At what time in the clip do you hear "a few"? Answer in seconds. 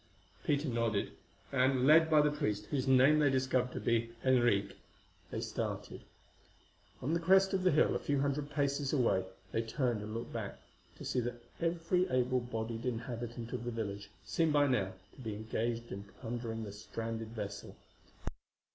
7.95-8.19